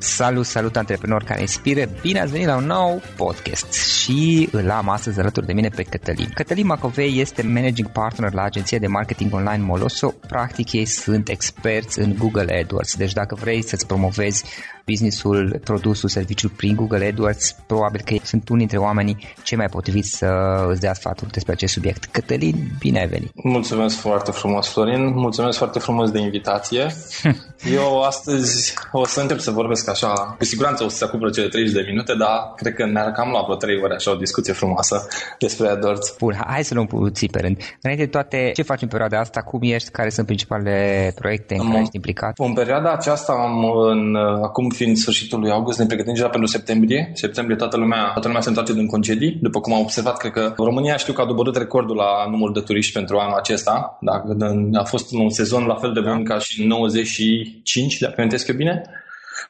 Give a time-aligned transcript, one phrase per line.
[0.00, 1.88] Salut, salut antreprenori care inspire!
[2.00, 5.82] Bine ați venit la un nou podcast și îl am astăzi alături de mine pe
[5.82, 6.30] Cătălin.
[6.34, 10.08] Cătălin Macovei este managing partner la agenția de marketing online Moloso.
[10.08, 14.44] Practic ei sunt experți în Google AdWords, deci dacă vrei să-ți promovezi
[14.90, 20.10] businessul, produsul, serviciul prin Google AdWords, probabil că sunt unii dintre oamenii cei mai potriviți
[20.10, 20.28] să
[20.68, 22.04] îți dea sfaturi despre acest subiect.
[22.04, 23.30] Cătălin, bine ai venit!
[23.34, 26.86] Mulțumesc foarte frumos, Florin, mulțumesc foarte frumos de invitație.
[27.80, 31.48] Eu astăzi o să încep să vorbesc așa, cu siguranță o să se acopere cele
[31.48, 34.52] 30 de minute, dar cred că ne-ar cam lua vreo 3 ore așa o discuție
[34.52, 35.06] frumoasă
[35.38, 36.14] despre AdWords.
[36.18, 37.56] Bun, hai să luăm puțin pe rând.
[37.82, 39.40] Înainte de toate, ce faci în perioada asta?
[39.40, 39.90] Cum ești?
[39.90, 42.38] Care sunt principalele proiecte în care ești implicat?
[42.38, 47.10] În perioada aceasta, am, în, acum fiind sfârșitul lui august, ne pregătim deja pentru septembrie.
[47.14, 49.38] Septembrie toată lumea, toată lumea se întoarce din concedii.
[49.42, 52.60] După cum am observat, cred că România știu că a dobărât recordul la numărul de
[52.60, 53.98] turiști pentru anul acesta.
[54.00, 54.36] Dacă
[54.72, 58.82] a fost un sezon la fel de bun ca și 95, dacă amintesc eu bine.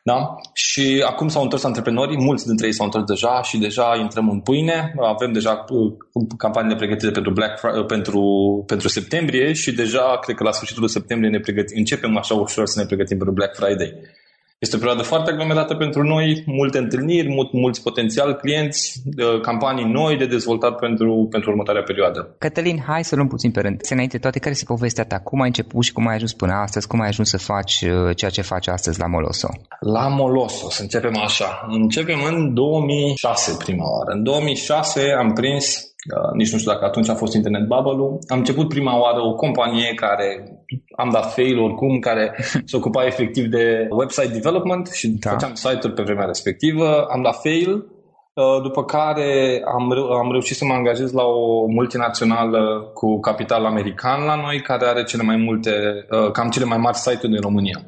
[0.02, 0.36] Da?
[0.52, 4.40] Și acum s-au întors antreprenorii, mulți dintre ei s-au întors deja și deja intrăm în
[4.40, 4.94] pâine.
[5.00, 5.92] Avem deja uh,
[6.36, 8.22] campaniile pregătite pentru, Black Friday, uh, pentru,
[8.66, 12.80] pentru septembrie și deja, cred că la sfârșitul septembrie ne pregătim, începem așa ușor să
[12.80, 13.94] ne pregătim pentru Black Friday.
[14.58, 19.02] Este o perioadă foarte aglomerată pentru noi, multe întâlniri, mult, mulți potențial clienți,
[19.42, 22.34] campanii noi de dezvoltat pentru, pentru următoarea perioadă.
[22.38, 23.80] Cătălin, hai să luăm puțin pe rând.
[23.82, 25.18] Se înainte toate, care este povestea ta?
[25.18, 26.86] Cum ai început și cum ai ajuns până astăzi?
[26.86, 29.48] Cum ai ajuns să faci uh, ceea ce faci astăzi la Moloso?
[29.80, 31.66] La Moloso, să începem așa.
[31.68, 34.10] Începem în 2006 prima oară.
[34.10, 38.38] În 2006 am prins Uh, nici nu știu dacă atunci a fost internet bubble Am
[38.38, 40.57] început prima oară o companie care
[40.96, 42.34] am dat fail oricum, care
[42.70, 45.30] se ocupa efectiv de website development și da.
[45.30, 47.06] făceam site-uri pe vremea respectivă.
[47.10, 51.66] Am dat fail, uh, după care am, reu- am reușit să mă angajez la o
[51.66, 55.70] multinațională cu capital american la noi, care are cele mai multe,
[56.10, 57.82] uh, cam cele mai mari site-uri din România.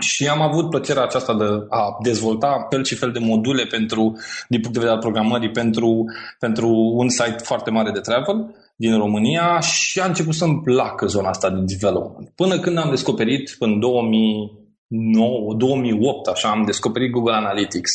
[0.00, 4.18] Și am avut plăcerea aceasta de a dezvolta fel și fel de module pentru,
[4.48, 6.04] din punct de vedere al programării pentru,
[6.38, 11.28] pentru un site foarte mare de travel din România și a început să-mi placă zona
[11.28, 12.32] asta de development.
[12.34, 17.90] Până când am descoperit, în 2009, 2008, așa, am descoperit Google Analytics.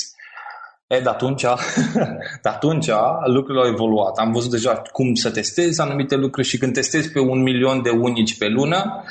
[0.87, 1.41] E, de atunci,
[2.43, 2.89] de atunci
[3.25, 4.17] lucrurile au evoluat.
[4.17, 7.89] Am văzut deja cum să testez anumite lucruri și când testezi pe un milion de
[7.89, 9.03] unici pe lună,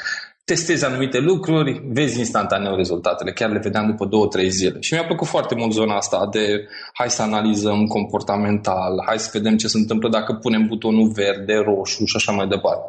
[0.47, 4.81] testezi anumite lucruri, vezi instantaneu rezultatele, chiar le vedeam după două, trei zile.
[4.81, 9.57] Și mi-a plăcut foarte mult zona asta de hai să analizăm comportamental, hai să vedem
[9.57, 12.87] ce se întâmplă dacă punem butonul verde, roșu și așa mai departe.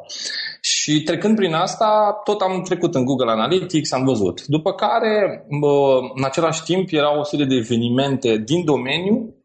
[0.62, 4.46] Și trecând prin asta, tot am trecut în Google Analytics, am văzut.
[4.46, 5.46] După care,
[6.16, 9.37] în același timp, erau o serie de evenimente din domeniu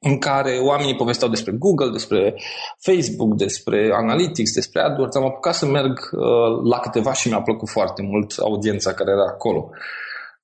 [0.00, 2.34] în care oamenii povesteau despre Google, despre
[2.78, 5.16] Facebook, despre Analytics, despre AdWords.
[5.16, 9.26] Am apucat să merg uh, la câteva și mi-a plăcut foarte mult audiența care era
[9.26, 9.70] acolo.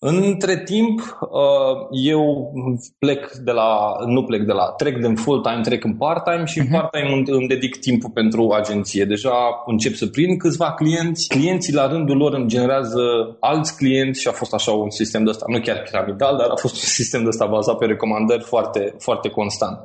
[0.04, 2.52] Între timp, uh, eu
[2.98, 6.64] plec de la, nu plec de la, trec din full-time, trec în part-time și în
[6.64, 6.74] mhm.
[6.74, 9.04] part-time îmi, îmi dedic timpul pentru agenție.
[9.04, 9.32] Deja
[9.66, 11.28] încep să prind câțiva clienți.
[11.28, 13.02] Clienții la rândul lor îmi generează
[13.40, 16.56] alți clienți și a fost așa un sistem de ăsta, nu chiar piramidal, dar a
[16.56, 19.78] fost un sistem de ăsta bazat pe recomandări foarte, foarte constant.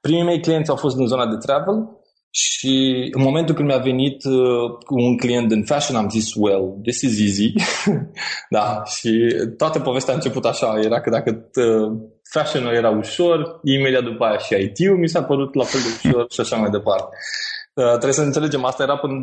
[0.00, 1.95] Primii mei clienți au fost din zona de travel,
[2.38, 7.00] și în momentul când mi-a venit uh, un client din fashion, am zis, well, this
[7.00, 7.52] is easy.
[8.56, 11.98] da, și toată povestea a început așa, era că dacă uh,
[12.30, 16.26] fashion era ușor, imediat după aia și IT-ul mi s-a părut la fel de ușor
[16.30, 17.16] și așa mai departe.
[17.74, 19.20] Uh, trebuie să înțelegem, asta era până în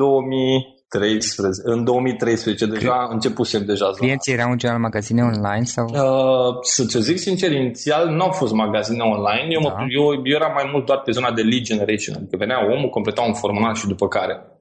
[1.00, 1.62] 2013.
[1.63, 3.98] În 2013 deja începusem deja zona.
[3.98, 5.63] Clienții erau în general magazine online?
[5.63, 5.86] sau?
[5.86, 9.48] Uh, să-ți zic sincer, inițial nu au fost magazine online.
[9.50, 9.69] Eu, da.
[9.69, 12.16] mă, eu, eu eram mai mult doar pe zona de lead generation.
[12.16, 14.52] Adică venea omul, completa un formular și după care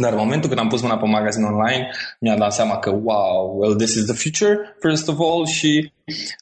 [0.00, 1.90] dar în momentul când am pus mâna pe magazin online,
[2.20, 5.92] mi-am dat seama că, wow, well, this is the future, first of all, și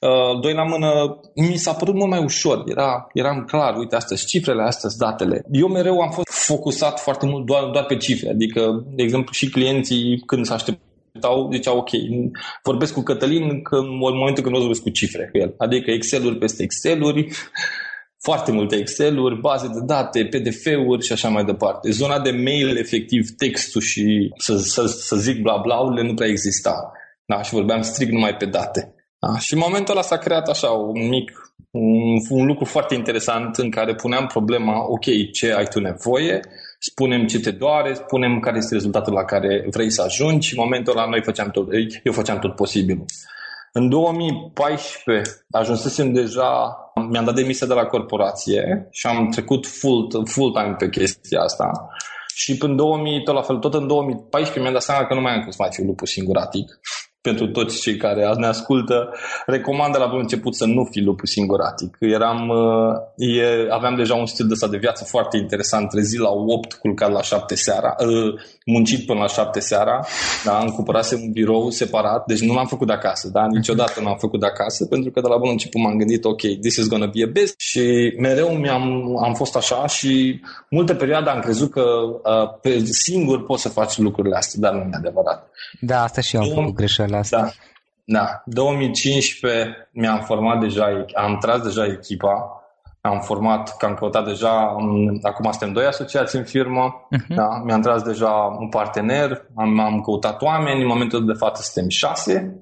[0.00, 2.62] uh, doi la mână, mi s-a părut mult mai ușor.
[2.66, 5.44] Era, eram clar, uite, astea cifrele, astea datele.
[5.52, 8.30] Eu mereu am fost focusat foarte mult doar, doar pe cifre.
[8.30, 11.90] Adică, de exemplu, și clienții, când s-a așteptau, ziceau, ok,
[12.62, 15.54] vorbesc cu Cătălin că în momentul când o vorbesc cu cifre cu el.
[15.58, 17.28] Adică Excel-uri peste Excel-uri,
[18.24, 21.90] foarte multe Excel-uri, baze de date, PDF-uri și așa mai departe.
[21.90, 26.92] Zona de mail, efectiv, textul și să, să, să zic bla bla nu prea exista.
[27.24, 28.94] Da, și vorbeam strict numai pe date.
[29.18, 29.38] Da?
[29.38, 33.70] Și în momentul ăla s-a creat așa un mic, un, un lucru foarte interesant în
[33.70, 36.40] care puneam problema, ok, ce ai tu nevoie,
[36.78, 40.62] spunem ce te doare, spunem care este rezultatul la care vrei să ajungi și în
[40.62, 41.68] momentul ăla noi făceam tot,
[42.02, 43.04] eu făceam tot posibilul.
[43.72, 50.74] În 2014 ajunsesem deja, mi-am dat demisia de la corporație și am trecut full, full-time
[50.78, 51.88] pe chestia asta.
[52.34, 55.34] Și până 2000, tot la fel, tot în 2014 mi-am dat seama că nu mai
[55.34, 56.80] am cum să mai fiu lupul singuratic
[57.28, 59.10] pentru toți cei care azi ne ascultă,
[59.46, 61.96] recomandă la bun început să nu fii lupul singuratic.
[62.00, 66.72] Eram, uh, e, aveam deja un stil de de viață foarte interesant, trezi la 8,
[66.72, 68.34] culcat la 7 seara, uh,
[68.66, 70.06] muncit până la șapte seara,
[70.44, 70.58] da?
[70.58, 73.46] am cumpărat un birou separat, deci nu l-am făcut de acasă, da?
[73.46, 76.40] niciodată nu am făcut de acasă, pentru că de la bun început m-am gândit, ok,
[76.40, 80.40] this is gonna be a business și mereu mi-am, am fost așa și
[80.70, 84.80] multe perioade am crezut că uh, pe singur poți să faci lucrurile astea, dar nu
[84.80, 85.48] e adevărat.
[85.80, 87.40] Da, asta și eu am făcut greșeala asta.
[87.40, 87.50] Da.
[88.06, 92.62] Da, 2015 mi-am format deja, am tras deja echipa,
[93.00, 94.76] am format, că am căutat deja,
[95.22, 97.34] acum suntem doi asociați în firmă, uh-huh.
[97.34, 101.88] da, mi-am tras deja un partener, am, am căutat oameni, în momentul de față suntem
[101.90, 102.60] șase,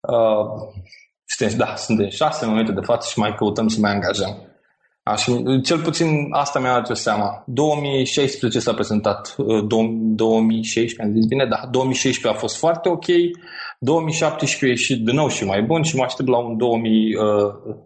[0.00, 0.72] uh,
[1.24, 4.47] suntem, da, suntem șase în momentul de față și mai căutăm să mai angajăm.
[5.08, 5.32] Așa,
[5.64, 7.42] cel puțin asta mi-a dat seama.
[7.46, 9.36] 2016 s-a prezentat,
[9.66, 13.06] 2016, uh, am zis bine, da, 2016 a fost foarte ok,
[13.78, 17.22] 2017 și de nou și mai bun și mă aștept la un, 2000, uh,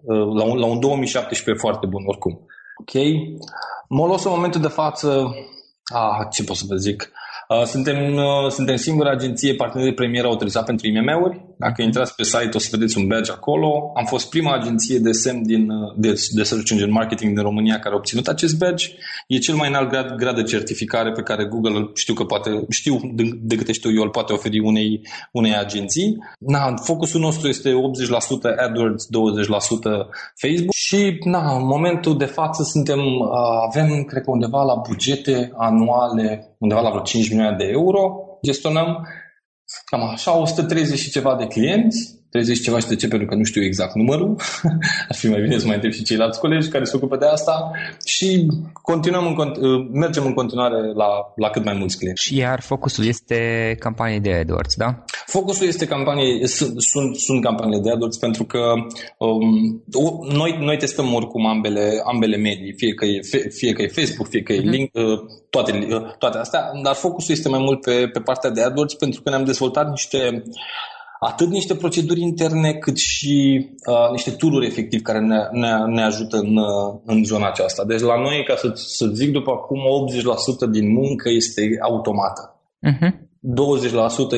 [0.03, 2.47] uh, la un, la un 2017 foarte bun oricum.
[2.77, 3.05] Ok?
[3.89, 5.35] Molos în momentul de față,
[5.95, 7.22] ah, ce pot să vă zic, Uh,
[7.65, 11.45] suntem, uh, suntem singura agenție partener de premier autorizat pentru IMM-uri.
[11.57, 11.83] Dacă mhm.
[11.83, 13.93] intrați pe site o să vedeți un badge acolo.
[13.95, 17.79] Am fost prima agenție de semn din, uh, de, de search engine marketing din România
[17.79, 18.87] care a obținut acest badge.
[19.27, 23.01] E cel mai înalt grad, grad de certificare pe care Google știu că poate, știu
[23.15, 25.01] de, de câte știu eu, îl poate oferi unei,
[25.33, 26.19] unei agenții.
[26.39, 27.75] Na, focusul nostru este 80%
[28.65, 29.09] AdWords, 20%
[30.35, 33.01] Facebook și na, în momentul de față suntem,
[33.69, 38.03] avem, cred că undeva la bugete anuale undeva la vreo 5 milioane de euro,
[38.43, 39.07] gestionăm
[39.85, 43.45] cam așa 130 și ceva de clienți 30 ceva și de ce, pentru că nu
[43.45, 44.37] știu exact numărul.
[45.11, 47.71] Ar fi mai bine să mai întreb și ceilalți colegi care se ocupă de asta
[48.05, 48.47] și
[48.83, 52.23] continuăm în, uh, mergem în continuare la, la cât mai mulți clienți.
[52.23, 53.37] Și iar focusul este
[53.79, 55.05] campanii de AdWords, da?
[55.27, 58.73] Focusul este campanie, sunt, sunt, sunt campaniile de AdWords pentru că
[59.19, 59.83] um,
[60.29, 64.43] noi, noi testăm oricum ambele, ambele medii, fie că, e, fie că e Facebook, fie
[64.43, 64.71] că e uh-huh.
[64.75, 65.19] link, uh,
[65.51, 69.23] toate, uh, toate astea, dar focusul este mai mult pe, pe partea de AdWords pentru
[69.23, 70.43] că ne-am dezvoltat niște
[71.25, 76.37] atât niște proceduri interne, cât și uh, niște tururi efectiv care ne, ne, ne ajută
[76.37, 77.85] în, uh, în zona aceasta.
[77.85, 79.81] Deci la noi, ca să, să zic după acum,
[80.69, 82.61] 80% din muncă este automată.
[82.87, 82.99] Uh-huh.
[83.01, 83.31] Mhm.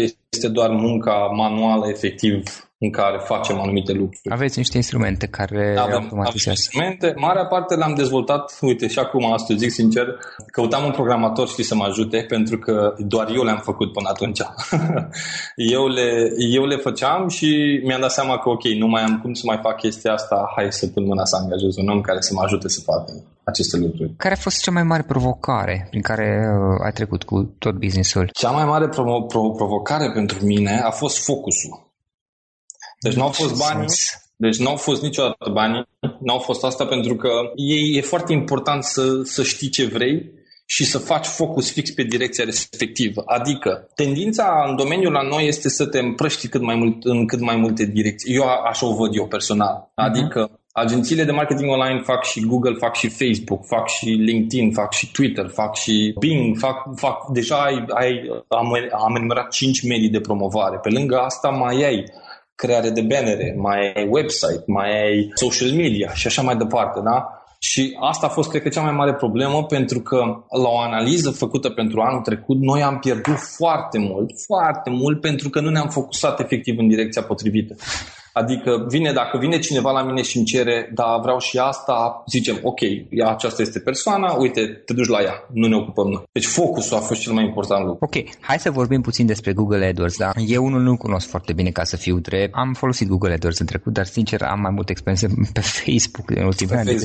[0.01, 2.43] 20% este doar munca manuală, efectiv,
[2.85, 4.35] în care facem anumite lucruri.
[4.39, 6.61] Aveți niște instrumente care avem, automatizează.
[6.75, 7.21] Avem instrumente.
[7.27, 10.07] Marea parte le-am dezvoltat, uite, și acum asta zic sincer,
[10.47, 14.41] căutam un programator, știi, să mă ajute, pentru că doar eu le-am făcut până atunci.
[15.77, 19.33] eu, le, eu le făceam și mi-am dat seama că, ok, nu mai am cum
[19.33, 22.33] să mai fac chestia asta, hai să pun mâna să angajez un om care să
[22.35, 23.13] mă ajute să facă
[23.45, 24.15] aceste lucruri.
[24.17, 28.31] Care a fost cea mai mare provocare prin care uh, ai trecut cu tot businessul?
[28.33, 31.84] Cea mai mare provo- provo- provocare pentru mine a fost focusul.
[33.05, 33.85] Deci nu au fost bani,
[34.37, 35.89] deci nu au fost niciodată bani,
[36.27, 40.33] nu au fost asta pentru că e, e foarte important să, să știi ce vrei
[40.67, 43.23] și să faci focus fix pe direcția respectivă.
[43.27, 47.41] Adică, tendința în domeniul la noi este să te împrăști cât mai mult, în cât
[47.41, 48.35] mai multe direcții.
[48.35, 49.75] Eu așa o văd eu personal.
[49.75, 50.09] Mhm.
[50.09, 50.61] Adică, uh-huh.
[50.73, 55.13] agențiile de marketing online fac și Google, fac și Facebook, fac și LinkedIn, fac și
[55.13, 58.13] Twitter, fac și Bing, fac, fac deja ai, ai
[58.49, 58.73] am,
[59.05, 60.79] am enumerat 5 medii de promovare.
[60.83, 62.05] Pe lângă asta mai ai
[62.55, 67.29] creare de bannere, mai ai website, mai ai social media și așa mai departe, da?
[67.59, 70.17] Și asta a fost, cred că, cea mai mare problemă, pentru că
[70.63, 75.51] la o analiză făcută pentru anul trecut, noi am pierdut foarte mult, foarte mult, pentru
[75.51, 77.75] că nu ne-am focusat efectiv în direcția potrivită.
[78.41, 82.59] Adică vine, dacă vine cineva la mine și îmi cere, da, vreau și asta, zicem,
[82.63, 82.81] ok,
[83.27, 86.23] aceasta este persoana, uite, te duci la ea, nu ne ocupăm noi.
[86.33, 88.05] Deci focusul a fost cel mai important lucru.
[88.05, 90.33] Ok, hai să vorbim puțin despre Google AdWords, da?
[90.47, 92.55] Eu unul nu cunosc foarte bine ca să fiu drept.
[92.55, 96.45] Am folosit Google AdWords în trecut, dar sincer am mai multe experiențe pe Facebook în
[96.45, 96.99] ultimii ani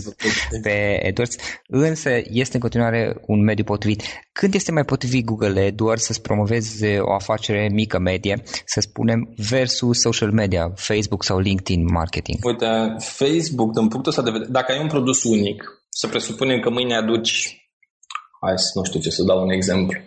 [0.62, 1.36] pe AdWords,
[1.68, 4.04] însă este în continuare un mediu potrivit.
[4.32, 10.00] Când este mai potrivit Google AdWords să-ți promovezi o afacere mică, medie, să spunem, versus
[10.00, 12.38] social media, Facebook, Facebook sau LinkedIn marketing?
[12.46, 16.70] Uite, Facebook, din punctul ăsta de vedere, dacă ai un produs unic, să presupunem că
[16.70, 17.34] mâine aduci,
[18.42, 20.00] hai să nu știu ce să dau un exemplu,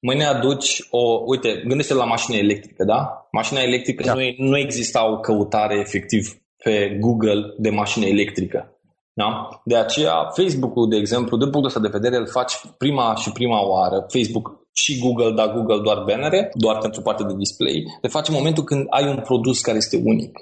[0.00, 3.28] mâine aduci o, uite, gândește la mașina electrică, da?
[3.32, 4.14] Mașina electrică da.
[4.14, 8.68] nu, nu exista o căutare efectiv pe Google de mașină electrică.
[9.12, 9.48] Da?
[9.64, 13.66] De aceea, Facebook-ul, de exemplu, din punctul ăsta de vedere, îl faci prima și prima
[13.66, 14.06] oară.
[14.08, 17.78] Facebook și Google, dar Google doar bannere, doar pentru partea de display.
[18.02, 20.32] Le faci în momentul când ai un produs care este unic.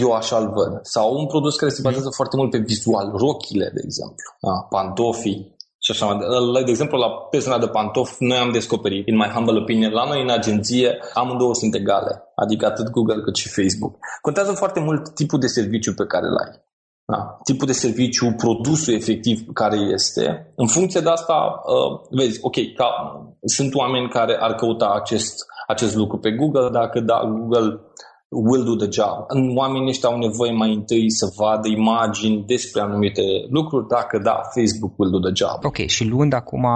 [0.00, 0.78] Eu așa îl văd.
[0.82, 3.12] Sau un produs care se bazează foarte mult pe vizual.
[3.16, 4.26] Rochile, de exemplu.
[4.40, 4.66] Da?
[4.68, 9.28] Pantofii, și așa mai De exemplu, la persoana de pantofi, noi am descoperit, in my
[9.34, 12.22] humble opinion, la noi în agenție, amândouă sunt egale.
[12.34, 13.96] Adică atât Google cât și Facebook.
[14.20, 16.64] Contează foarte mult tipul de serviciu pe care îl ai.
[17.12, 20.52] Da, tipul de serviciu, produsul efectiv care este.
[20.56, 22.88] În funcție de asta, uh, vezi, ok, ca,
[23.44, 25.34] sunt oameni care ar căuta acest,
[25.66, 27.80] acest lucru pe Google, dacă da, Google
[28.28, 29.16] will do the job.
[29.56, 34.98] Oamenii ăștia au nevoie mai întâi să vadă imagini despre anumite lucruri, dacă da, Facebook
[34.98, 35.64] will do the job.
[35.64, 36.66] Ok, și luând acum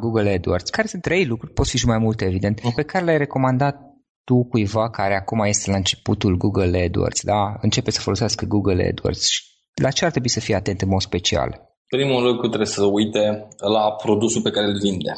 [0.00, 2.74] Google AdWords, care sunt trei lucruri, pot fi și mai multe, evident, uh-huh.
[2.74, 3.76] pe care le-ai recomandat
[4.24, 7.56] tu cuiva care acum este la începutul Google AdWords, da?
[7.60, 9.28] Începe să folosească Google AdWords.
[9.74, 11.68] La ce ar trebui să fie atent în mod special?
[11.86, 15.12] Primul lucru trebuie să uite la produsul pe care îl vinde.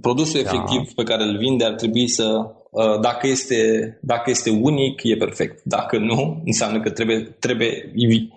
[0.00, 0.50] Produsul da.
[0.50, 3.56] efectiv pe care îl vinde ar trebui să, uh, dacă este,
[4.02, 5.60] dacă este unic, e perfect.
[5.64, 7.92] Dacă nu, înseamnă că trebuie, trebuie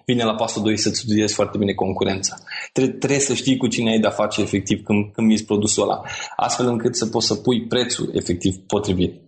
[0.05, 2.35] vine la pasul 2 să-ți studiezi foarte bine concurența.
[2.71, 6.01] Trebuie, trebuie să știi cu cine ai de-a face efectiv când, când miți produsul ăla,
[6.35, 9.21] astfel încât să poți să pui prețul efectiv potrivit.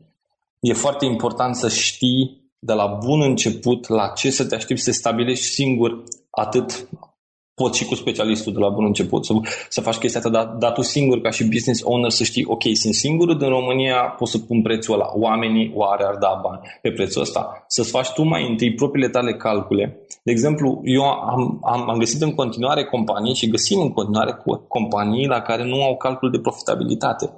[0.60, 4.92] E foarte important să știi de la bun început la ce să te aștepți să
[4.92, 6.88] stabilești singur atât
[7.54, 9.34] poți și cu specialistul de la bun început să,
[9.70, 12.64] să faci chestia asta, dar, dar tu singur ca și business owner să știi, ok,
[12.74, 15.12] sunt singurul din România, pot să pun prețul ăla.
[15.14, 17.66] Oamenii oare ar da bani pe prețul ăsta?
[17.68, 20.00] Să-ți faci tu mai întâi propriile tale calcule.
[20.24, 25.28] De exemplu, eu am, am, am găsit în continuare companii și găsim în continuare companii
[25.28, 27.30] la care nu au calcul de profitabilitate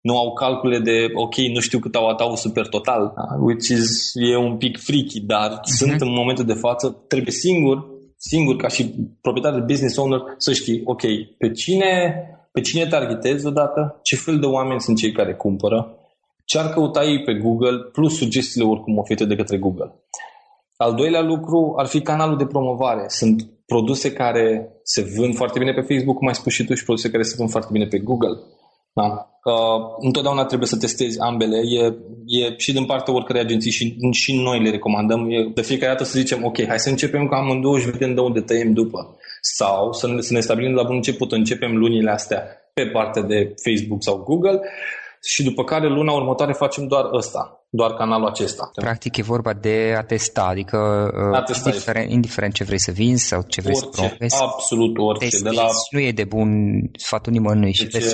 [0.00, 3.36] nu au calcule de, ok, nu știu cât au atau super total, da?
[3.38, 5.76] which is, e un pic freaky, dar uh-huh.
[5.76, 10.52] sunt în momentul de față, trebuie singur, singur ca și proprietar de business owner să
[10.52, 11.02] știi, ok,
[11.38, 12.14] pe cine,
[12.52, 15.94] pe cine targetezi odată, ce fel de oameni sunt cei care cumpără,
[16.44, 19.94] ce ar căuta ei pe Google, plus sugestiile oricum oferite de către Google.
[20.76, 23.04] Al doilea lucru ar fi canalul de promovare.
[23.08, 26.84] Sunt produse care se vând foarte bine pe Facebook, cum ai spus și tu, și
[26.84, 28.38] produse care se vând foarte bine pe Google.
[28.92, 29.24] Da?
[29.44, 31.56] Uh, întotdeauna trebuie să testezi ambele.
[31.56, 31.94] E,
[32.26, 35.30] e și din partea oricărei agenții și, și noi le recomandăm.
[35.30, 38.20] E de fiecare dată să zicem, ok, hai să începem cu amândouă și vedem de
[38.20, 39.16] unde tăiem după.
[39.40, 42.42] Sau să ne, să ne stabilim de la bun început, începem lunile astea
[42.74, 44.60] pe partea de Facebook sau Google
[45.22, 48.70] și după care luna următoare facem doar ăsta doar canalul acesta.
[48.74, 50.76] Practic e vorba de a testa, adică
[51.30, 54.42] uh, a testa indiferent, indiferent ce vrei să vinzi sau ce vrei orice, să promovezi.
[54.42, 55.38] Absolut orice.
[55.42, 55.66] de la...
[55.90, 56.48] Nu e de bun
[56.98, 58.04] sfatul nimănui și deci,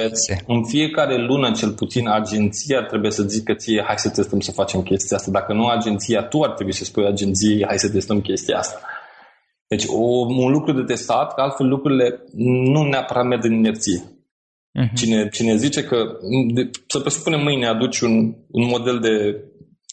[0.47, 4.83] În fiecare lună, cel puțin, agenția trebuie să zică ție, hai să testăm să facem
[4.83, 5.31] chestia asta.
[5.31, 8.81] Dacă nu agenția, tu ar trebui să spui agenției, hai să testăm chestia asta.
[9.69, 12.25] Deci o, un lucru de testat, că altfel lucrurile
[12.73, 14.03] nu neapărat merg în inerție.
[14.77, 14.93] Uh-huh.
[14.95, 15.97] Cine, cine zice că,
[16.55, 19.45] de, să presupunem mâine aduci un, un model de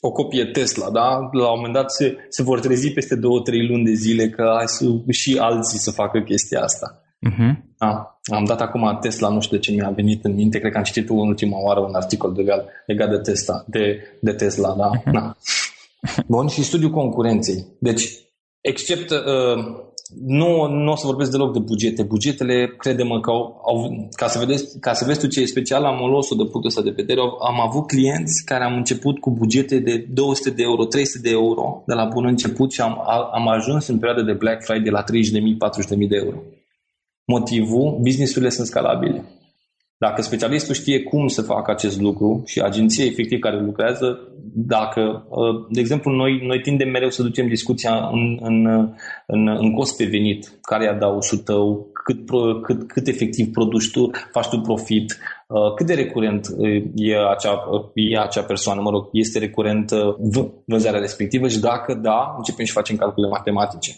[0.02, 1.30] o copie Tesla, da?
[1.32, 4.54] La un moment dat se, se vor trezi peste două, trei luni de zile că
[4.56, 7.02] hai să, și alții să facă chestia asta.
[7.30, 7.54] Uh-huh.
[7.78, 8.20] Da.
[8.36, 10.84] Am dat acum Tesla, nu știu de ce mi-a venit în minte, cred că am
[10.84, 12.44] citit în ultima oară un articol de
[12.86, 14.90] legat de Tesla, de, de Tesla, da?
[14.90, 15.12] Uh-huh.
[15.12, 15.36] da.
[16.28, 17.66] Bun, și studiul concurenței.
[17.80, 18.10] Deci,
[18.62, 19.66] except uh,
[20.10, 22.04] nu, nu o să vorbesc deloc de bugete.
[22.04, 25.84] Bugetele, credem că au, au ca, să vedeți, ca să vezi tu ce e special,
[25.84, 27.20] am luat-o de punctul ăsta de vedere.
[27.22, 31.84] Am avut clienți care am început cu bugete de 200 de euro, 300 de euro
[31.86, 33.02] de la bun început și am,
[33.34, 35.10] am ajuns în perioada de Black Friday la 30.000,
[36.02, 36.38] 40.000 de euro.
[37.26, 39.24] Motivul, businessurile sunt scalabile.
[40.06, 44.20] Dacă specialistul știe cum să facă acest lucru și agenția efectiv care lucrează,
[44.56, 48.66] dacă, uh, de exemplu, noi, noi tindem mereu să ducem discuția în, în,
[49.28, 52.20] în, în cost pe venit, care e adausul tău, cât,
[52.62, 57.64] cât, cât efectiv produci tu, faci tu profit, uh, cât de recurent uh, e acea,
[57.94, 59.92] e acea persoană, mă rog, este recurent
[60.66, 63.96] vânzarea respectivă și dacă da, începem și facem calcule matematice.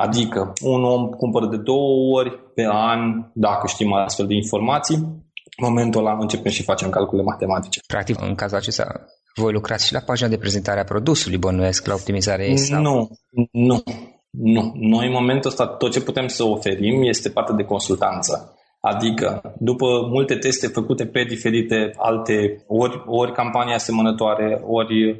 [0.00, 3.00] Adică un om cumpără de două ori pe an,
[3.34, 7.80] dacă știm astfel de informații, în momentul ăla începem și facem calcule matematice.
[7.86, 8.86] Practic, în cazul acesta,
[9.34, 12.58] voi lucrați și la pagina de prezentare a produsului, bănuiesc, la optimizare ei?
[12.58, 12.82] Sau?
[12.82, 13.08] Nu,
[13.52, 13.82] nu,
[14.30, 14.72] nu.
[14.74, 18.54] Noi, în momentul ăsta, tot ce putem să oferim este partea de consultanță.
[18.80, 25.18] Adică, după multe teste făcute pe diferite alte, ori, ori campanii asemănătoare, ori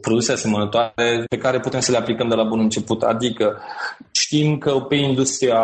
[0.00, 3.02] produse asemănătoare, pe care putem să le aplicăm de la bun început.
[3.02, 3.58] Adică,
[4.12, 5.62] știm că pe industria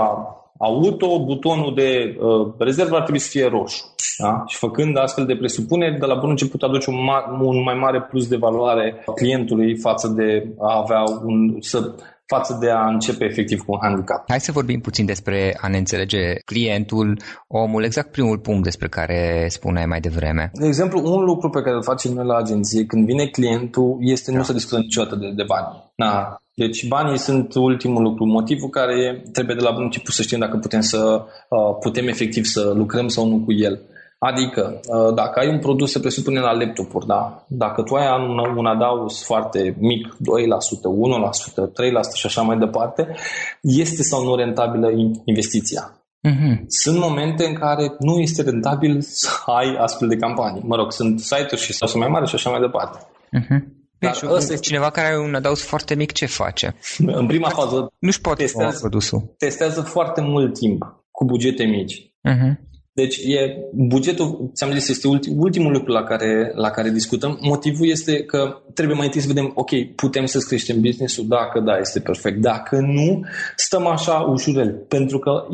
[0.59, 3.95] auto, butonul de uh, rezervă ar trebui să fie roșu.
[4.19, 4.45] Da?
[4.47, 8.03] Și făcând astfel de presupuneri, de la bun început aduce un, ma- un mai mare
[8.03, 11.95] plus de valoare clientului față de a avea un, să
[12.35, 14.25] față de a începe efectiv cu un handicap.
[14.29, 19.47] Hai să vorbim puțin despre a ne înțelege clientul, omul, exact primul punct despre care
[19.49, 20.51] spuneai mai devreme.
[20.53, 24.31] De exemplu, un lucru pe care îl facem noi la agenție când vine clientul este
[24.31, 24.37] da.
[24.37, 25.67] nu să discutăm niciodată de, de bani.
[25.97, 26.41] Da.
[26.55, 30.57] Deci banii sunt ultimul lucru, motivul care trebuie de la bun început să știm dacă
[30.57, 31.01] putem să
[31.49, 33.81] uh, putem efectiv să lucrăm sau nu cu el.
[34.29, 37.45] Adică, uh, dacă ai un produs, se presupune la laptopuri, da?
[37.49, 41.71] Dacă tu ai un, un adaus foarte mic, 2%, 1%, 3%
[42.15, 43.17] și așa mai departe,
[43.63, 44.89] este sau nu rentabilă
[45.25, 45.95] investiția?
[46.29, 46.61] Uh-huh.
[46.67, 50.63] Sunt momente în care nu este rentabil să ai astfel de campanii.
[50.65, 52.99] Mă rog, sunt site-uri și sau mai mari și așa mai departe.
[52.99, 53.79] Uh-huh.
[53.99, 54.67] Dar deci, ăsta este...
[54.67, 56.77] cineva care are un adaus foarte mic, ce face?
[56.99, 59.35] În prima fază nu-și poate testează, produsul.
[59.39, 62.13] testează foarte mult timp cu bugete mici.
[62.29, 62.70] Uh-huh.
[62.93, 67.39] Deci e bugetul, ți-am zis, este ultimul lucru la care, la care discutăm.
[67.41, 71.27] Motivul este că trebuie mai întâi să vedem, ok, putem să creștem business-ul?
[71.27, 72.41] Dacă da, este perfect.
[72.41, 73.25] Dacă nu,
[73.57, 74.85] stăm așa ușurel.
[74.89, 75.47] Pentru că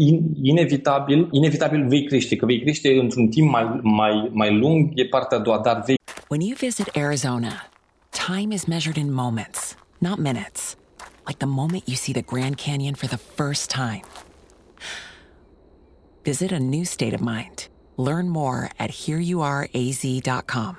[0.43, 2.37] inevitabil, inevitabil vei crește.
[2.37, 5.95] Că vei crește într-un timp mai, mai, mai lung, e partea a doua, dar vei...
[6.29, 7.69] When you visit Arizona,
[8.27, 10.77] time is measured in moments, not minutes.
[11.27, 14.03] Like the moment you see the Grand Canyon for the first time.
[16.27, 17.69] Visit a new state of mind.
[17.97, 20.77] Learn more at hereyouareaz.com.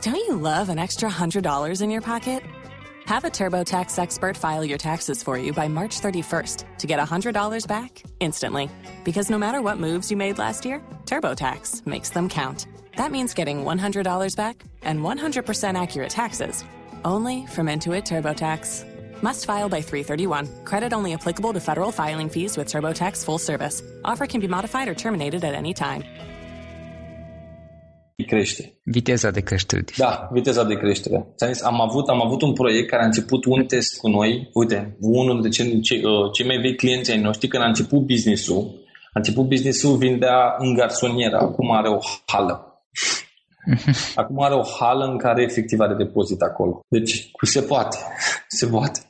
[0.00, 2.42] Don't you love an extra $100 in your pocket?
[3.04, 7.66] Have a TurboTax expert file your taxes for you by March 31st to get $100
[7.68, 8.70] back instantly.
[9.04, 12.66] Because no matter what moves you made last year, TurboTax makes them count.
[12.96, 16.64] That means getting $100 back and 100% accurate taxes
[17.04, 18.97] only from Intuit TurboTax.
[19.20, 20.64] Must file by 331.
[20.64, 23.82] Credit only applicable to federal filing fees with TurboTax full service.
[24.04, 26.04] Offer can be modified or terminated at any time.
[28.28, 28.80] crește.
[28.82, 29.84] Viteza de creștere.
[29.96, 31.26] Da, viteza de creștere.
[31.46, 34.50] Zis, am avut, am avut un proiect care a început un test cu noi.
[34.52, 38.00] Uite, unul dintre cei, cei, uh, cei mai vechi clienți ai noștri, când a început
[38.06, 41.36] business-ul, a început business-ul, vindea în garsonieră.
[41.36, 42.82] Acum are o hală.
[44.14, 46.80] Acum are o hală în care efectiv are depozit acolo.
[46.88, 47.98] Deci, se poate.
[48.48, 49.00] Se poate.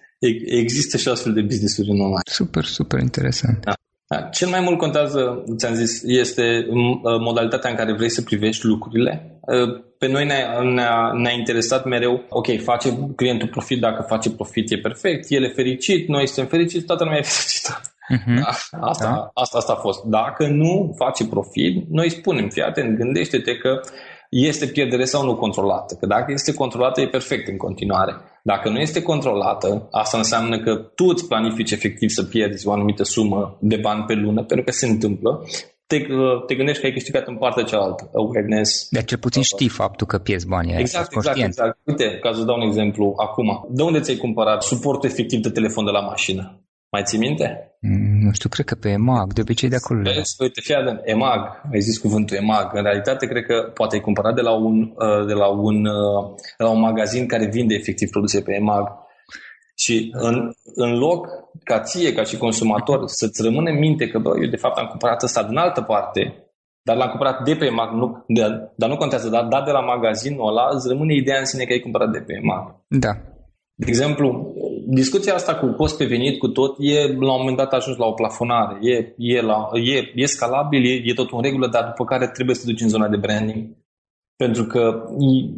[0.47, 2.21] Există și astfel de business-uri în online.
[2.31, 3.65] Super, super interesant.
[3.65, 3.73] Da.
[4.09, 4.21] Da.
[4.23, 9.41] Cel mai mult contează, ți-am zis, este uh, modalitatea în care vrei să privești lucrurile.
[9.41, 14.71] Uh, pe noi ne-a, ne-a, ne-a interesat mereu, ok, face clientul profit, dacă face profit
[14.71, 17.81] e perfect, el e fericit, noi suntem fericiți, toată lumea e fericită.
[18.15, 18.41] Uh-huh.
[18.41, 19.31] Da, asta, da.
[19.35, 20.05] asta, asta a fost.
[20.05, 23.81] Dacă nu face profit, noi spunem, fii atent, gândește-te că
[24.31, 25.97] este pierdere sau nu controlată.
[26.01, 28.17] Că dacă este controlată, e perfect în continuare.
[28.53, 33.03] Dacă nu este controlată, asta înseamnă că tu îți planifici efectiv să pierzi o anumită
[33.03, 35.45] sumă de bani pe lună, pentru că se întâmplă,
[35.87, 36.07] te,
[36.47, 38.11] te gândești că ai câștigat în partea cealaltă.
[38.15, 38.89] Awareness.
[38.91, 40.75] Dar cel puțin știi faptul că pierzi banii.
[40.79, 41.79] Exact, exact, exact.
[41.85, 43.67] Uite, ca să dau un exemplu acum.
[43.71, 46.61] De unde ți-ai cumpărat suportul efectiv de telefon de la mașină?
[46.91, 47.77] Mai ții minte?
[47.81, 50.03] Mm, nu știu, cred că pe EMAG, de obicei de acolo.
[50.03, 51.41] Vezi, uite, fii atent, EMAG,
[51.73, 52.71] ai zis cuvântul EMAG.
[52.75, 56.35] În realitate, cred că poate ai cumpărat de la un, uh, de la un, uh,
[56.59, 58.87] de la un magazin care vinde efectiv produse pe EMAG.
[59.77, 61.27] Și în, în loc
[61.65, 64.87] ca ție, ca și consumator, să-ți rămână în minte că, bă, eu de fapt am
[64.87, 66.51] cumpărat ăsta din altă parte,
[66.83, 68.43] dar l-am cumpărat de pe EMAG, nu, de,
[68.77, 71.73] dar nu contează, dar dat de la magazinul ăla, îți rămâne ideea în sine că
[71.73, 72.65] ai cumpărat de pe EMAG.
[72.89, 73.13] Da.
[73.75, 74.55] De exemplu,
[74.91, 78.07] discuția asta cu cost pe venit, cu tot, e la un moment dat ajuns la
[78.07, 78.79] o plafonare.
[78.81, 82.57] E, e, la, e, e scalabil, e, e tot în regulă, dar după care trebuie
[82.57, 83.77] să te duci în zona de branding.
[84.37, 85.05] Pentru că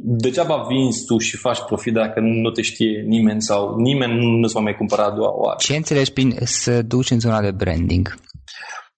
[0.02, 4.52] degeaba vinzi tu și faci profit dacă nu te știe nimeni sau nimeni nu se
[4.56, 5.56] va mai cumpăra a doua oară.
[5.58, 8.14] Ce înțelegi prin să duci în zona de branding?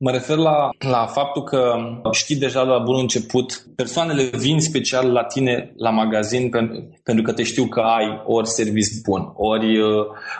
[0.04, 1.74] Mă refer la, la faptul că
[2.12, 7.24] știi deja de la bun început, persoanele vin special la tine la magazin pentru, pentru
[7.24, 9.80] că te știu că ai ori service bun, ori,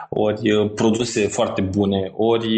[0.08, 2.48] ori produse foarte bune, ori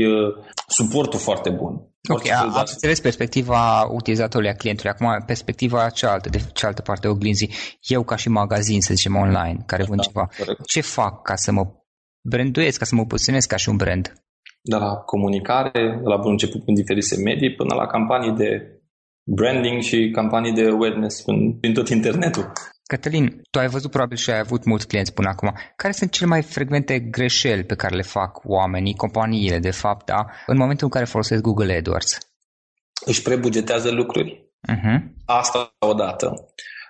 [0.68, 1.72] suportul foarte bun.
[2.08, 4.90] Ok, am înțeles perspectiva utilizatorului a clientului.
[4.90, 7.50] Acum, perspectiva cealaltă, de cealaltă parte oglinzii.
[7.80, 10.66] Eu ca și magazin, să zicem, online, care vând da, ceva, corect.
[10.66, 11.66] ce fac ca să mă
[12.28, 14.23] branduiesc, ca să mă poziționez ca și un brand?
[14.70, 18.78] De la comunicare, de la bun început în diferite medii, până la campanii de
[19.24, 21.24] branding și campanii de awareness
[21.60, 22.52] prin tot internetul.
[22.86, 25.52] Cătălin, tu ai văzut probabil și ai avut mulți clienți până acum.
[25.76, 30.26] Care sunt cele mai frecvente greșeli pe care le fac oamenii, companiile, de fapt, da,
[30.46, 32.18] în momentul în care folosesc Google AdWords?
[33.04, 34.50] Își prebugetează lucruri.
[34.72, 34.98] Uh-huh.
[35.24, 36.46] Asta odată.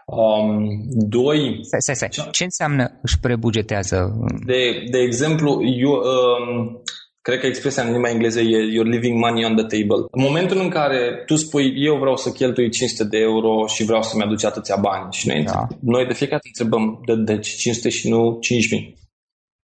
[0.07, 0.69] Um,
[1.09, 1.59] doi...
[1.63, 2.29] Stai, stai, stai.
[2.31, 4.13] Ce înseamnă își prebugetează?
[4.47, 6.83] De, de exemplu, eu, um,
[7.27, 10.07] Cred că expresia în limba engleză e you're leaving money on the table.
[10.11, 14.03] În momentul în care tu spui eu vreau să cheltui 500 de euro și vreau
[14.03, 15.67] să-mi aduci atâția bani și noi, da.
[15.81, 18.97] noi de fiecare dată întrebăm de, de 500 și nu 5000.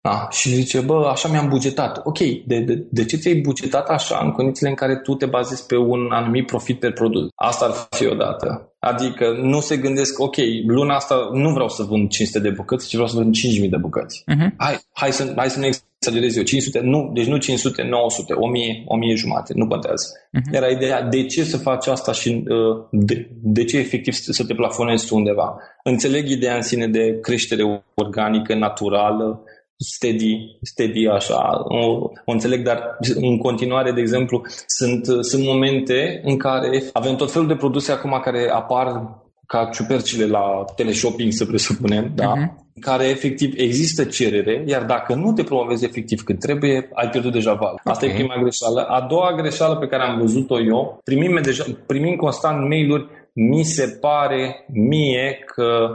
[0.02, 0.28] Da.
[0.32, 2.02] Și zice, bă, așa mi-am bugetat.
[2.04, 5.66] Ok, de, de, de ce ți-ai bugetat așa în condițiile în care tu te bazezi
[5.66, 7.28] pe un anumit profit per produs?
[7.36, 8.69] Asta ar fi o dată.
[8.80, 12.94] Adică nu se gândesc, ok, luna asta nu vreau să vând 500 de bucăți, ci
[12.94, 14.24] vreau să vând 5.000 de bucăți.
[14.32, 14.56] Uh-huh.
[14.58, 18.84] Hai, hai, să, hai să ne exagerez eu, 500, nu, deci nu 500, 900, 1000,
[18.86, 20.06] 1000 jumate, nu contează.
[20.08, 20.52] Uh-huh.
[20.52, 24.54] Era ideea de ce să faci asta și uh, de, de ce efectiv să te
[24.54, 25.58] plafonezi tu undeva.
[25.84, 29.44] Înțeleg ideea în sine de creștere organică, naturală,
[29.80, 31.86] steady, steady așa, o,
[32.26, 37.48] o înțeleg, dar în continuare, de exemplu, sunt, sunt momente în care avem tot felul
[37.48, 42.34] de produse acum care apar ca ciupercile la teleshopping, să presupunem, da?
[42.34, 42.80] Uh-huh.
[42.80, 47.54] care efectiv există cerere, iar dacă nu te promovezi efectiv cât trebuie, ai pierdut deja
[47.54, 47.82] val.
[47.84, 48.10] Asta okay.
[48.10, 48.82] e prima greșeală.
[48.82, 53.98] A doua greșeală pe care am văzut-o eu, primim, deja, primim constant mail-uri, mi se
[54.02, 55.90] pare mie că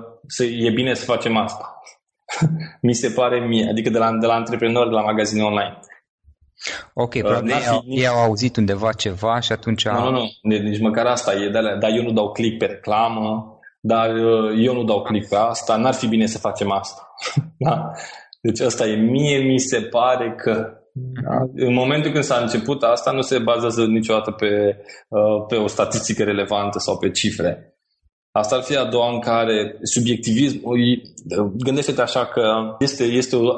[0.64, 1.80] e bine să facem asta.
[2.80, 5.78] Mi se pare mie, adică de la, de la antreprenori, de la magazine online.
[6.94, 8.00] Ok, uh, probabil ei, au, nici...
[8.00, 9.88] ei au auzit undeva ceva și atunci...
[9.88, 12.66] Nu, nu, nu, nici măcar asta e de alea, dar eu nu dau click pe
[12.66, 17.14] reclamă, dar uh, eu nu dau click pe asta, n-ar fi bine să facem asta.
[17.66, 17.90] da?
[18.40, 21.36] Deci asta e, mie mi se pare că da?
[21.54, 24.76] În momentul când s-a început asta, nu se bazează niciodată pe,
[25.08, 27.73] uh, pe o statistică relevantă sau pe cifre.
[28.36, 30.60] Asta ar fi a doua în care subiectivism,
[31.56, 33.48] gândește-te așa că este, este o,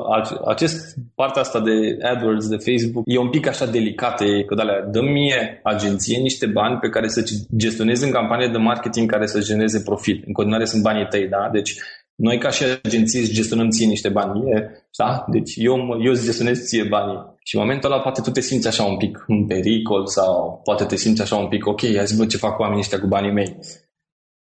[0.47, 4.87] acest, partea asta de AdWords, de Facebook, e un pic așa delicată, e că alea,
[4.91, 7.25] dă mie agenție niște bani pe care să
[7.57, 10.27] gestionezi în campanie de marketing care să genereze profit.
[10.27, 11.49] În continuare sunt banii tăi, da?
[11.53, 11.75] Deci
[12.15, 15.25] noi ca și agenții îți gestionăm ție niște bani, e, da?
[15.29, 17.35] Deci eu, eu îți gestionez ție banii.
[17.45, 20.85] Și în momentul ăla poate tu te simți așa un pic în pericol sau poate
[20.85, 23.07] te simți așa un pic, ok, hai să văd ce fac cu oamenii ăștia cu
[23.07, 23.57] banii mei.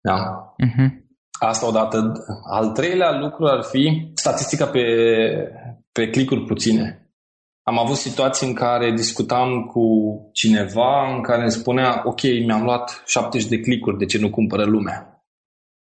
[0.08, 0.54] Da?
[0.65, 0.89] Uh-huh.
[1.39, 2.12] Asta odată.
[2.50, 4.82] Al treilea lucru ar fi statistica pe,
[5.91, 7.02] pe clicuri puține.
[7.63, 9.86] Am avut situații în care discutam cu
[10.34, 14.63] cineva în care îmi spunea ok, mi-am luat 70 de clicuri, de ce nu cumpără
[14.63, 15.12] lumea?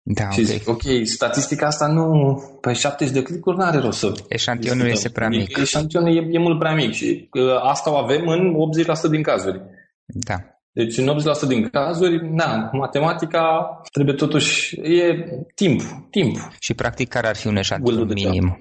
[0.01, 0.43] Da, și okay.
[0.43, 4.11] zic, ok, statistica asta nu, pe 70 de clicuri nu are rost să...
[4.27, 5.57] Eșantionul este prea mic.
[5.57, 8.53] Eșantionul e, e mult prea mic și uh, asta o avem în
[9.07, 9.61] 80% din cazuri.
[10.05, 10.35] Da.
[10.77, 11.07] Deci în
[11.45, 13.43] 80% din cazuri, na, matematica
[13.91, 16.35] trebuie totuși, e timp, timp.
[16.59, 18.57] Și practic care ar fi un eșantion minim?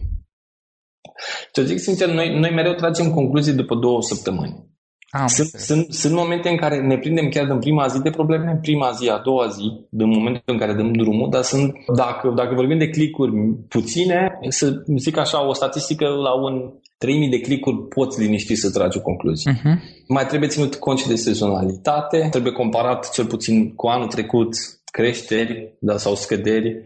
[1.53, 4.76] Să zic sincer, noi, noi mereu tragem concluzii după două săptămâni.
[5.11, 8.51] Am sunt, sunt, sunt momente în care ne prindem chiar în prima zi de probleme,
[8.51, 12.33] în prima zi, a doua zi, în momentul în care dăm drumul, dar sunt, dacă,
[12.37, 13.33] dacă vorbim de clicuri
[13.69, 18.99] puține, să zic așa, o statistică la un 3000 de clicuri poți liniști să tragi
[18.99, 19.53] o concluzie.
[19.53, 20.05] Uh-huh.
[20.09, 24.49] Mai trebuie ținut cont și de sezonalitate, trebuie comparat cel puțin cu anul trecut
[24.85, 26.83] creșteri da, sau scăderi uh,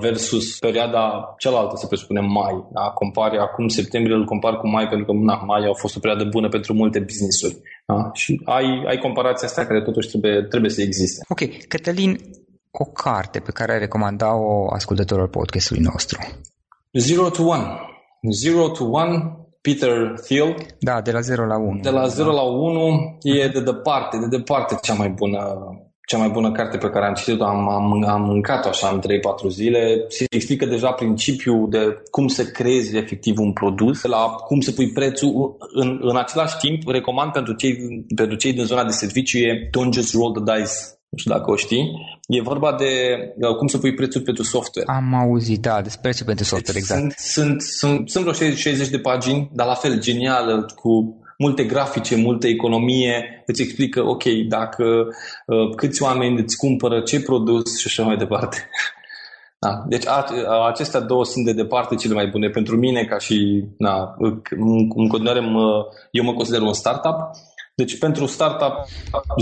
[0.00, 2.66] versus perioada cealaltă, să presupunem mai.
[2.72, 2.80] Da?
[2.80, 6.24] Compare acum septembrie, îl compar cu mai pentru că na, mai a fost o perioadă
[6.24, 7.56] bună pentru multe business-uri.
[7.86, 8.10] Da?
[8.12, 11.24] Și ai, ai comparația asta care totuși trebuie, trebuie să existe.
[11.28, 12.20] Ok, Cătălin,
[12.70, 16.18] o carte pe care ai recomanda-o ascultătorilor podcastului nostru?
[16.92, 17.66] Zero to One.
[18.30, 20.54] Zero to One, Peter Thiel.
[20.80, 21.80] Da, de la 0 la 1.
[21.80, 25.38] De la 0 la 1 e de departe, de departe cea mai bună
[26.06, 29.48] cea mai bună carte pe care am citit-o, am, am, am mâncat-o așa în 3-4
[29.48, 30.04] zile.
[30.08, 34.92] Se explică deja principiul de cum să creezi efectiv un produs, la cum să pui
[34.92, 35.56] prețul.
[35.74, 39.92] În, în același timp, recomand pentru cei, pentru cei din zona de serviciu e Don't
[39.92, 40.72] Just Roll the Dice
[41.14, 41.92] nu știu dacă o știi,
[42.26, 42.92] e vorba de
[43.36, 44.90] uh, cum să pui prețul pentru software.
[44.90, 47.00] Am auzit, da, despre prețul pentru software, exact.
[47.00, 52.16] Sunt, sunt, sunt, sunt vreo 60 de pagini, dar la fel genială, cu multe grafice,
[52.16, 54.84] multă economie, îți explică, ok, dacă
[55.46, 58.56] uh, câți oameni îți cumpără, ce produs și așa mai departe.
[59.58, 59.84] Da.
[59.88, 63.64] Deci a, a, acestea două sunt de departe cele mai bune pentru mine ca și,
[63.78, 64.42] na, în,
[64.96, 67.16] în continuare mă, eu mă consider un startup
[67.74, 68.74] deci pentru startup,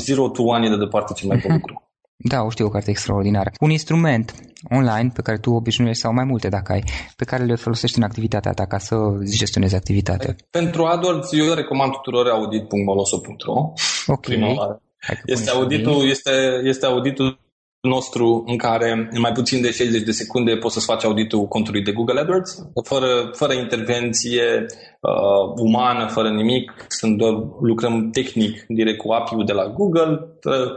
[0.01, 1.87] Zero to One e de departe cel mai bun lucru.
[2.25, 3.51] Da, o știu, o carte extraordinară.
[3.61, 4.35] Un instrument
[4.71, 6.85] online pe care tu obișnuiești sau mai multe dacă ai,
[7.17, 8.97] pe care le folosești în activitatea ta ca să
[9.39, 10.37] gestionezi activitatea.
[10.51, 13.73] Pentru AdWords eu recomand tuturor audit.moloso.ro
[14.07, 14.21] Ok.
[14.21, 14.83] Prima oară.
[15.27, 16.31] Este auditul, este,
[16.65, 17.39] este auditul
[17.83, 21.83] nostru în care în mai puțin de 60 de secunde poți să-ți faci auditul contului
[21.83, 24.67] de Google AdWords, fără, fără intervenție
[25.01, 26.85] uh, umană, fără nimic.
[26.89, 30.29] Sunt doar, lucrăm tehnic direct cu API-ul de la Google,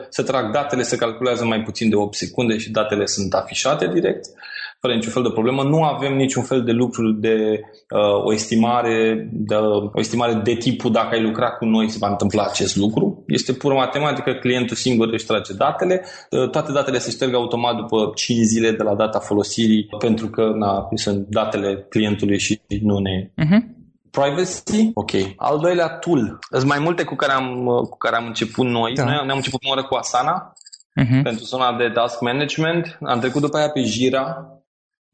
[0.09, 4.25] se trag datele, se calculează mai puțin de 8 secunde și datele sunt afișate direct.
[4.25, 4.54] Uh,
[4.85, 5.63] fără niciun fel de problemă.
[5.63, 9.55] Nu avem niciun fel de lucru de uh, o, estimare, de,
[9.93, 13.23] o estimare de tipul dacă ai lucrat cu noi se va întâmpla acest lucru.
[13.27, 16.05] Este pură matematică, clientul singur își trage datele.
[16.29, 20.51] Uh, toate datele se șterg automat după 5 zile de la data folosirii pentru că
[20.55, 23.31] na, sunt datele clientului și nu ne...
[23.43, 23.73] Uh-huh.
[24.11, 25.11] Privacy, ok.
[25.35, 26.39] Al doilea tool.
[26.51, 28.93] Sunt mai multe cu care am, cu care am început noi.
[28.93, 29.03] Da.
[29.03, 30.53] Noi ne-am început prima cu Asana,
[31.01, 31.21] uh-huh.
[31.23, 32.97] pentru zona de task management.
[33.01, 34.54] Am trecut după aia pe Jira,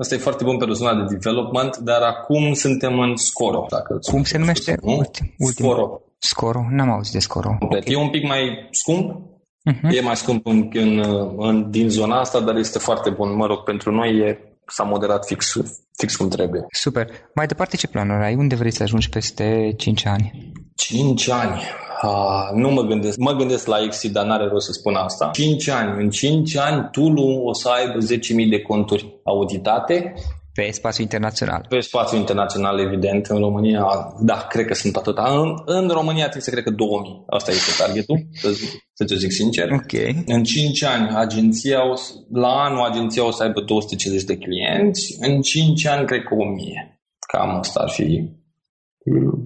[0.01, 3.65] Asta e foarte bun pe zona de development, dar acum suntem în Scoro.
[3.69, 4.77] Dacă Cum se numește?
[4.81, 4.97] Nu?
[4.97, 5.65] Ultim, ultim.
[5.65, 6.01] Scoro.
[6.17, 6.65] Scoro?
[6.69, 7.55] N-am auzit de Scoro.
[7.59, 7.83] Complet.
[7.87, 9.29] E un pic mai scump,
[9.71, 9.95] Uh-huh.
[9.95, 11.03] e mai scump în, în,
[11.37, 13.35] în, din zona asta, dar este foarte bun.
[13.35, 14.37] Mă rog, pentru noi e,
[14.67, 15.53] s-a moderat fix,
[15.97, 16.65] fix cum trebuie.
[16.71, 17.07] Super.
[17.35, 18.35] Mai departe ce planuri ai?
[18.35, 20.51] Unde vrei să ajungi peste 5 ani?
[20.75, 21.61] 5 ani.
[22.03, 23.17] Ah, nu mă gândesc.
[23.17, 25.29] Mă gândesc la Exit, dar n-are rost să spun asta.
[25.33, 26.03] 5 ani.
[26.03, 27.97] În 5 ani, Tulu o să aibă
[28.43, 30.13] 10.000 de conturi auditate
[30.53, 31.65] Pe spațiu internațional.
[31.69, 33.25] pe spațiu internațional, evident.
[33.25, 33.85] În România,
[34.21, 35.23] da, cred că sunt atâta.
[35.41, 37.23] În, în România trebuie să cred că 2000.
[37.27, 38.49] Asta este targetul, să,
[38.93, 39.69] să te zic sincer.
[39.71, 39.91] Ok.
[40.25, 45.15] În 5 ani, agenția o, să- la anul, agenția o să aibă 250 de clienți.
[45.19, 46.99] În 5 ani, cred că 1000.
[47.27, 48.29] Cam asta ar fi,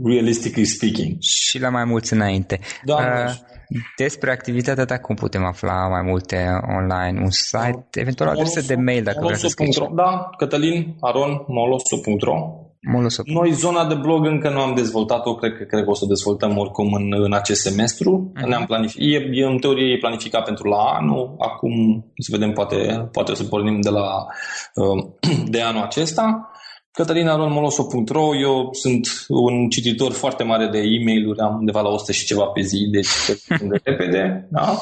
[0.04, 1.16] realistically speaking.
[1.20, 2.60] Și la mai mulți înainte.
[2.84, 3.24] Doamne.
[3.28, 3.54] Uh,
[3.98, 7.22] despre activitatea ta, cum putem afla mai multe online?
[7.22, 9.74] Un site, eventual o adresă de mail dacă vrei să scrii.
[9.78, 9.96] Molosu.ro.
[9.96, 12.60] Da, Cătălin Aron, molosu.ro.
[12.92, 13.22] Moloso.
[13.26, 16.58] Noi zona de blog încă nu am dezvoltat-o, cred că, cred că o să dezvoltăm
[16.58, 18.32] oricum în, în acest semestru.
[18.36, 18.48] Mhm.
[18.48, 23.10] Ne-am planific- e, e, în teorie e planificat pentru la anul, acum să vedem, poate,
[23.12, 24.26] poate o să pornim de la
[24.74, 25.06] uh,
[25.54, 26.50] de anul acesta.
[26.96, 32.46] cătălinaronmoloso.ro Eu sunt un cititor foarte mare de e-mail-uri, am undeva la 100 și ceva
[32.46, 33.08] pe zi, deci
[33.48, 34.48] cred de repede.
[34.52, 34.78] Da?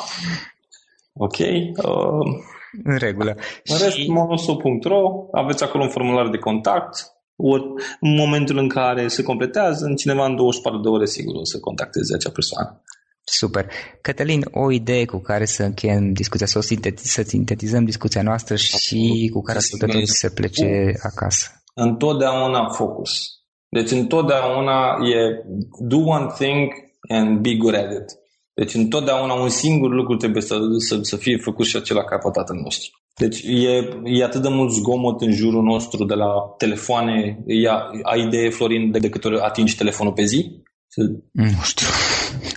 [1.13, 1.37] Ok.
[1.37, 2.41] Uh,
[2.83, 3.35] În regulă.
[3.65, 7.63] în rest, moloso.ro, aveți acolo un formular de contact, ori
[7.99, 11.59] în momentul în care se completează, în cineva în 24 de ore sigur o să
[11.59, 12.81] contacteze acea persoană.
[13.25, 13.67] Super.
[14.01, 18.55] Cătălin, o idee cu care să încheiem discuția, să, o sintetiz- să sintetizăm discuția noastră
[18.55, 21.62] și cu care ascultătorii să plece acasă.
[21.73, 23.27] Întotdeauna focus.
[23.69, 25.43] Deci întotdeauna e
[25.79, 26.71] do one thing
[27.09, 28.17] and be good at it.
[28.53, 32.29] Deci întotdeauna un singur lucru trebuie să, să, să fie făcut și acela ca pe
[32.33, 32.89] tatăl nostru.
[33.15, 37.43] Deci e, e atât de mult zgomot în jurul nostru de la telefoane.
[37.47, 40.61] Ia, ai idee, Florin, de, de câte ori atingi telefonul pe zi?
[40.87, 41.87] Să- Nu știu.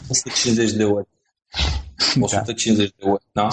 [0.09, 1.09] 150 de ori.
[2.21, 3.49] 150 de ori, da?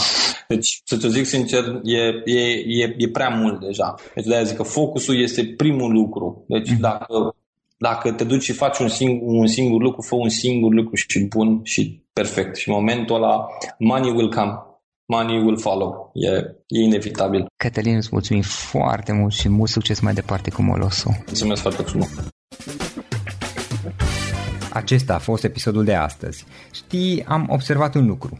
[0.56, 3.96] Deci, să te zic sincer, e, e, e, e prea mult deja.
[4.16, 6.46] Deci de-aia zic că focusul este primul lucru.
[6.48, 7.36] Deci dacă,
[7.78, 11.20] dacă te duci și faci un singur, un singur lucru, fă un singur lucru și
[11.20, 12.56] bun și perfect.
[12.56, 13.46] Și în momentul ăla,
[13.78, 14.54] money will come.
[15.06, 16.12] Money will follow.
[16.14, 16.30] E,
[16.68, 17.46] e inevitabil.
[17.58, 21.10] Cătălin, îți mulțumim foarte mult și mult succes mai departe cu Moloso.
[21.26, 22.10] Mulțumesc foarte frumos.
[24.74, 26.46] Acesta a fost episodul de astăzi.
[26.74, 28.40] Știi, am observat un lucru.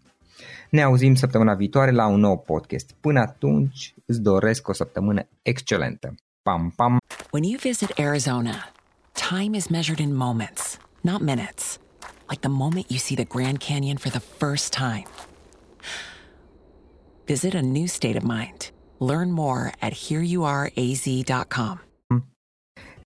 [0.69, 2.91] Ne auzim săptămâna viitoare la un nou podcast.
[2.99, 6.15] Până atunci, îți doresc o săptămână excelentă.
[6.41, 6.97] Pam, pam!
[7.31, 8.71] When you visit Arizona,
[9.29, 11.79] time is measured in moments, not minutes.
[12.29, 15.05] Like the moment you see the Grand Canyon for the first time.
[17.25, 18.71] Visit a new state of mind.
[18.99, 21.90] Learn more at hereyouareaz.com.